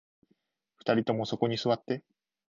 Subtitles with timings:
[0.79, 2.03] 二人ともそこに座って